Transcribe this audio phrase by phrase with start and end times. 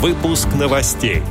[0.00, 1.22] Выпуск новостей.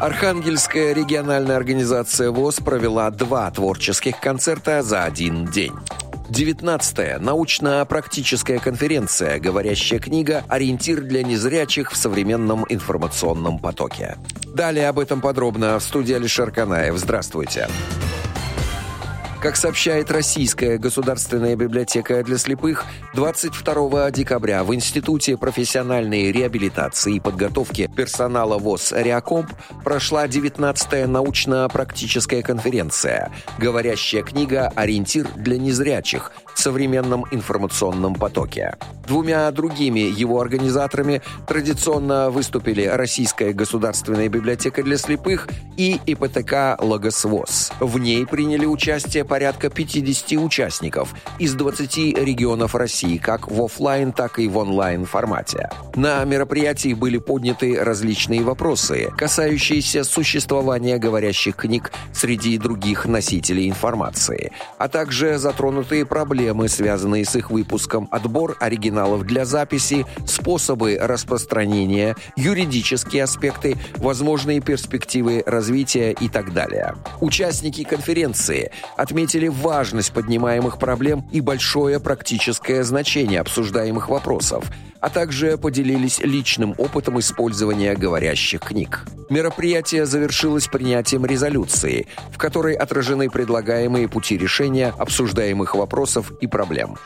[0.00, 5.72] Архангельская региональная организация ВОЗ провела два творческих концерта за один день.
[6.28, 10.42] 19-я научно-практическая конференция «Говорящая книга.
[10.48, 14.16] Ориентир для незрячих в современном информационном потоке».
[14.52, 16.96] Далее об этом подробно в студии Алишер Канаев.
[16.96, 17.68] Здравствуйте.
[17.68, 18.25] Здравствуйте.
[19.40, 27.88] Как сообщает Российская государственная библиотека для слепых, 22 декабря в Институте профессиональной реабилитации и подготовки
[27.94, 29.52] персонала ВОЗ «Реакомп»
[29.84, 34.72] прошла 19-я научно-практическая конференция «Говорящая книга.
[34.74, 38.76] Ориентир для незрячих в современном информационном потоке».
[39.06, 45.46] Двумя другими его организаторами традиционно выступили Российская государственная библиотека для слепых
[45.76, 47.70] и ИПТК «Логос ВОЗ».
[47.78, 54.38] В ней приняли участие порядка 50 участников из 20 регионов России, как в офлайн, так
[54.38, 55.70] и в онлайн формате.
[55.94, 64.88] На мероприятии были подняты различные вопросы, касающиеся существования говорящих книг среди других носителей информации, а
[64.88, 73.76] также затронутые проблемы, связанные с их выпуском, отбор оригиналов для записи, способы распространения, юридические аспекты,
[73.96, 76.94] возможные перспективы развития и так далее.
[77.20, 84.66] Участники конференции отметили отметили важность поднимаемых проблем и большое практическое значение обсуждаемых вопросов,
[85.00, 89.06] а также поделились личным опытом использования говорящих книг.
[89.30, 96.98] Мероприятие завершилось принятием резолюции, в которой отражены предлагаемые пути решения обсуждаемых вопросов и проблем.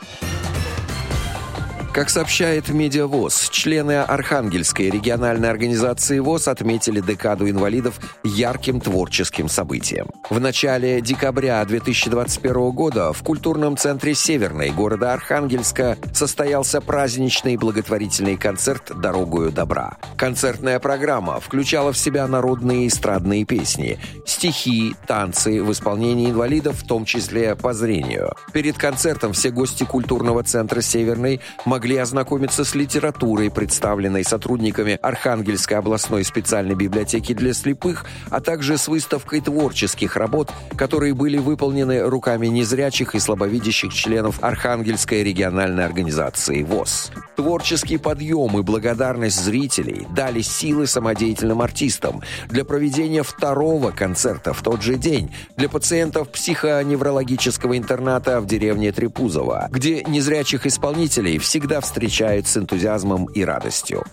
[1.93, 10.07] Как сообщает Медиавоз, члены Архангельской региональной организации ВОЗ отметили декаду инвалидов ярким творческим событием.
[10.29, 18.89] В начале декабря 2021 года в культурном центре Северной города Архангельска состоялся праздничный благотворительный концерт
[18.95, 19.97] «Дорогою добра».
[20.15, 27.03] Концертная программа включала в себя народные эстрадные песни, стихи, танцы в исполнении инвалидов, в том
[27.03, 28.31] числе по зрению.
[28.53, 35.77] Перед концертом все гости культурного центра Северной могли могли ознакомиться с литературой, представленной сотрудниками Архангельской
[35.77, 42.45] областной специальной библиотеки для слепых, а также с выставкой творческих работ, которые были выполнены руками
[42.45, 47.11] незрячих и слабовидящих членов Архангельской региональной организации ВОЗ.
[47.35, 54.83] Творческий подъем и благодарность зрителей дали силы самодеятельным артистам для проведения второго концерта в тот
[54.83, 62.47] же день для пациентов психоневрологического интерната в деревне Трепузово, где незрячих исполнителей всегда всегда встречают
[62.47, 64.03] с энтузиазмом и радостью.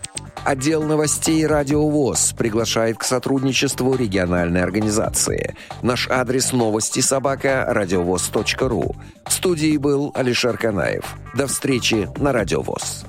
[0.44, 5.56] Отдел новостей «Радио ВОЗ» приглашает к сотрудничеству региональной организации.
[5.82, 8.94] Наш адрес новости собака радиовоз.ру.
[9.26, 11.16] В студии был Алишер Канаев.
[11.34, 13.04] До встречи на «Радио ВОЗ».